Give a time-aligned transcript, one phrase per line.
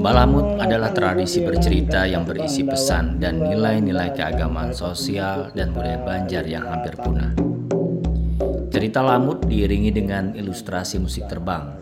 [0.00, 6.64] Balamut adalah tradisi bercerita yang berisi pesan dan nilai-nilai keagamaan sosial dan budaya Banjar yang
[6.64, 7.30] hampir punah.
[8.72, 11.76] Cerita Lamut diiringi dengan ilustrasi musik terbang.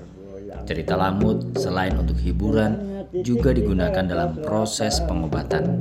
[0.67, 5.79] Cerita Lamut selain untuk hiburan juga digunakan dalam proses pengobatan.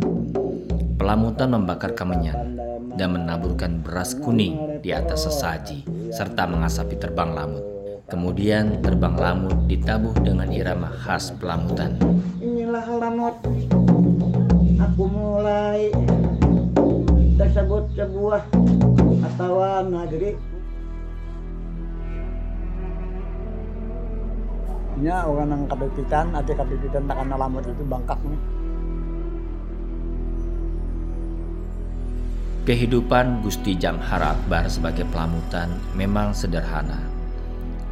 [0.96, 2.54] Pelamutan membakar kemenyan
[2.96, 7.64] dan menaburkan beras kuning di atas sesaji serta mengasapi terbang lamut.
[8.08, 12.00] Kemudian terbang lamut ditabuh dengan irama khas pelamutan
[12.68, 13.36] inilah lamot
[14.76, 15.88] aku mulai
[17.40, 18.44] tersebut sebuah
[19.24, 19.54] atau
[19.88, 20.36] negeri
[24.98, 28.42] nya orang yang kabibitan ada kabibitan tak kenal lamot itu bangkak nih
[32.68, 37.00] Kehidupan Gusti Jamhar Akbar sebagai pelamutan memang sederhana.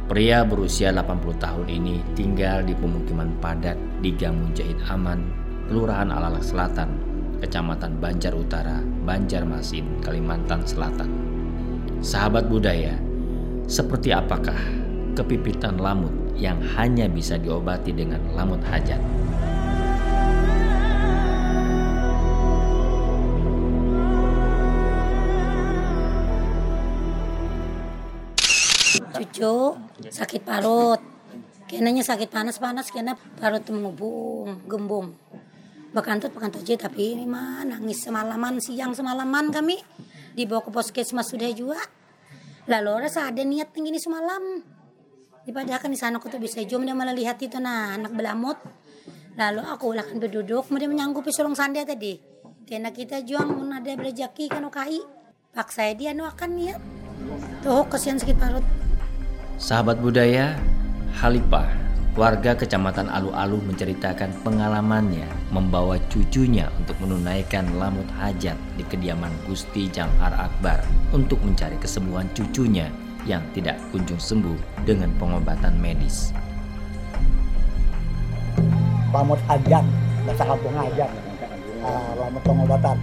[0.04, 5.32] Pria berusia 80 tahun ini tinggal di pemukiman padat di Gang Mujahid Aman,
[5.72, 6.92] Kelurahan Alalak Selatan,
[7.40, 11.08] Kecamatan Banjar Utara, Banjarmasin, Kalimantan Selatan.
[12.04, 13.00] Sahabat budaya,
[13.64, 14.60] seperti apakah
[15.16, 19.00] kepipitan lamut yang hanya bisa diobati dengan lamut hajat?
[29.16, 29.56] Cucu
[30.12, 31.00] sakit parut.
[31.66, 35.18] Kenanya sakit panas-panas kena parut mengubung gembung.
[35.90, 39.82] Bakantut bakantut aja tapi ini mah nangis semalaman siang semalaman kami.
[40.36, 41.80] Dibawa ke puskesmas sudah juga.
[42.70, 44.62] Lalu rasa ada niat tinggi semalam.
[45.42, 48.58] Dipadahkan di sana aku tuh bisa jom dia malah lihat itu nah anak belamut.
[49.34, 52.18] Lalu aku akan berduduk kemudian menyanggupi sulung sanda tadi.
[52.66, 55.02] Karena kita juang mun ada berjaki kan okai.
[55.50, 56.80] Paksa dia nu akan niat.
[57.64, 58.85] Tuh kesian sakit parut
[59.56, 60.52] Sahabat budaya,
[61.16, 61.64] Halipah,
[62.12, 70.36] warga kecamatan Alu-Alu menceritakan pengalamannya membawa cucunya untuk menunaikan lamut hajat di kediaman Gusti Jamhar
[70.36, 70.84] Akbar
[71.16, 72.92] untuk mencari kesembuhan cucunya
[73.24, 76.36] yang tidak kunjung sembuh dengan pengobatan medis.
[79.16, 79.84] lamot hajat
[80.28, 81.10] bahasa kampung hajat.
[81.80, 82.96] Uh, lamot pengobatan.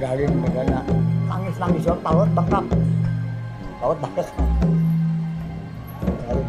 [0.00, 0.80] Garing negara
[1.28, 2.64] nangis nangis parut bangkak
[3.84, 4.00] parut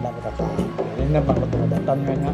[0.02, 2.34] Ini kayaknya.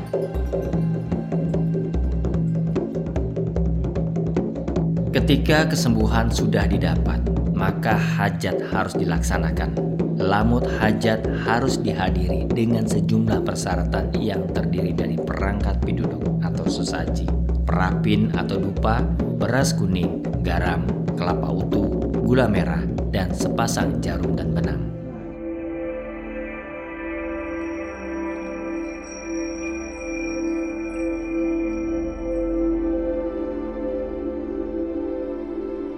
[5.11, 7.19] Ketika kesembuhan sudah didapat,
[7.51, 9.75] maka hajat harus dilaksanakan.
[10.17, 17.28] Lamut hajat harus dihadiri dengan sejumlah persyaratan yang terdiri dari perangkat piduduk atau sesaji,
[17.67, 19.03] perapin atau dupa,
[19.38, 20.88] beras kuning, garam,
[21.19, 21.85] kelapa utuh,
[22.23, 24.86] gula merah, dan sepasang jarum dan benang.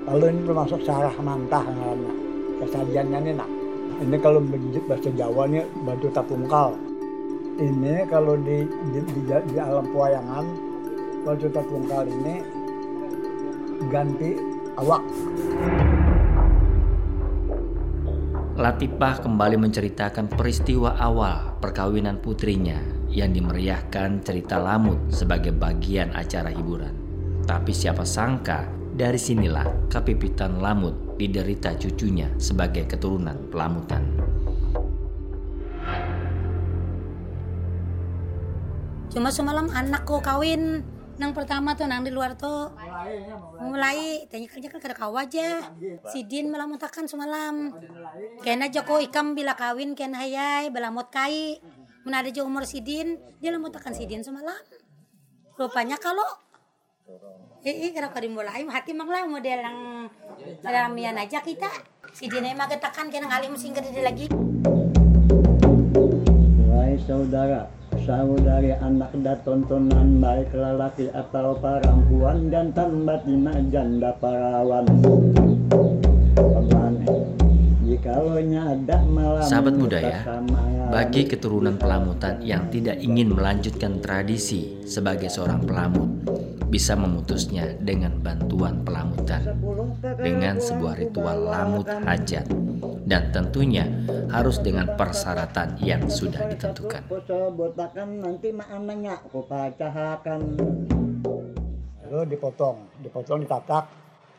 [0.09, 2.13] Lalu ini termasuk sarah mantah ngaranna.
[2.65, 3.49] Kesajiannya ini nak.
[4.01, 4.41] Ini kalau
[4.89, 6.73] bahasa Jawa ini batu tapungkal.
[7.61, 10.45] Ini kalau di di, di, di alam pewayangan
[11.21, 12.41] batu tapungkal ini
[13.93, 14.33] ganti
[14.81, 15.05] awak.
[18.57, 22.81] Latifah kembali menceritakan peristiwa awal perkawinan putrinya
[23.13, 26.97] yang dimeriahkan cerita lamut sebagai bagian acara hiburan.
[27.45, 34.03] Tapi siapa sangka dari sinilah kepipitan lamut diderita cucunya sebagai keturunan pelamutan.
[39.07, 40.83] Cuma semalam anakku kawin.
[41.15, 42.75] Nang pertama tuh nang di luar tuh.
[43.63, 45.63] Mulai tanya kerja kan kada kau aja.
[46.11, 47.71] Si Din melamutakan semalam.
[48.43, 51.63] Kena Joko ikam bila kawin kena hayai belamut kai.
[52.03, 54.59] Mana ada jo umur si Din dia lamutakan si Din semalam.
[55.55, 56.48] Rupanya kalau
[57.59, 59.79] Eh, eh kalau kau dimulai hati mang lah model yang
[60.61, 61.67] ramian aja kita.
[62.13, 64.31] Si Din emang ketakan kena ngali mesin kerja lagi.
[66.69, 67.67] Wahai saudara,
[68.05, 74.85] saudari anak dan tontonan baik lelaki atau perempuan jantan batina janda perawan.
[79.43, 80.23] Sahabat budaya,
[80.87, 86.07] Bagi keturunan pelamutan yang tidak ingin melanjutkan tradisi sebagai seorang pelamut,
[86.69, 89.41] bisa memutusnya dengan bantuan pelamutan,
[90.21, 92.45] dengan sebuah ritual lamut hajat,
[93.09, 93.89] dan tentunya
[94.29, 97.09] harus dengan persyaratan yang sudah ditentukan.
[97.97, 98.53] Nanti.
[102.09, 103.85] Lalu dipotong, dipotong ditatak.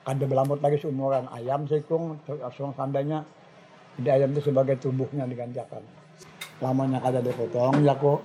[0.00, 3.20] Ada belamut lagi seumuran ayam sikung, langsung sandanya
[4.00, 5.84] Jadi ayam itu sebagai tubuhnya diganjakan.
[6.64, 8.24] Lamanya kada dipotong, ya kok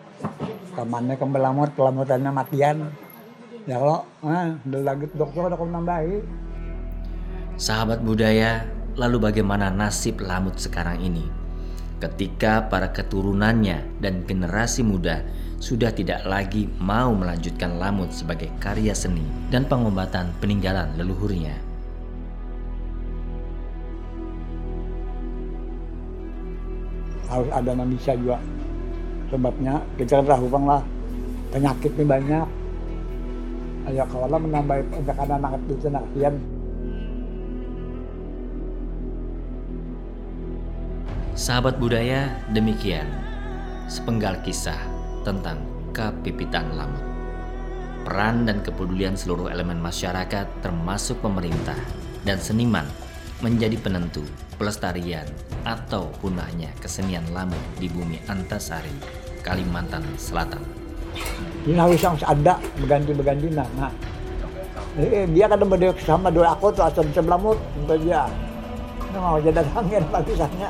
[0.71, 2.77] kamannya kembali lamut, kelamutannya matian.
[3.65, 6.21] Ya kalau, ah, lagi dokter ada nambahi.
[7.57, 11.25] Sahabat budaya, lalu bagaimana nasib lamut sekarang ini?
[11.97, 15.25] Ketika para keturunannya dan generasi muda
[15.57, 21.75] sudah tidak lagi mau melanjutkan lamut sebagai karya seni dan pengobatan peninggalan leluhurnya.
[27.35, 28.37] harus ada yang bisa juga
[29.27, 30.81] sebabnya kita tahu bang lah
[31.51, 32.47] penyakitnya banyak
[33.85, 36.35] ayo kalau menambah anak itu kasihan
[41.35, 43.11] Sahabat budaya, demikian
[43.91, 44.79] sepenggal kisah
[45.27, 45.59] tentang
[45.91, 47.03] kepipitan lamut.
[48.07, 51.75] Peran dan kepedulian seluruh elemen masyarakat termasuk pemerintah
[52.23, 52.87] dan seniman
[53.43, 54.23] menjadi penentu
[54.55, 55.27] pelestarian
[55.67, 58.95] atau punahnya kesenian lamut di bumi Antasari,
[59.43, 60.63] Kalimantan Selatan.
[61.65, 63.65] Ini harus yang ada berganti-berganti nah.
[63.77, 63.91] nah.
[64.95, 67.59] Eh, dia kan berdua sama dua aku tuh asal sebelah mut
[67.99, 68.29] dia.
[69.11, 70.69] Nah, jadi datangnya pada kisahnya.